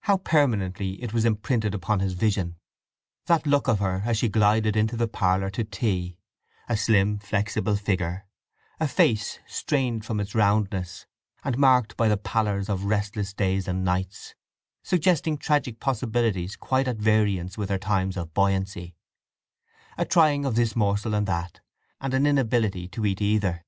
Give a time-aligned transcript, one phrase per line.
[0.00, 2.56] How permanently it was imprinted upon his vision;
[3.24, 6.18] that look of her as she glided into the parlour to tea;
[6.68, 8.26] a slim flexible figure;
[8.78, 11.06] a face, strained from its roundness,
[11.44, 14.34] and marked by the pallors of restless days and nights,
[14.82, 18.94] suggesting tragic possibilities quite at variance with her times of buoyancy;
[19.96, 21.60] a trying of this morsel and that,
[22.02, 23.64] and an inability to eat either.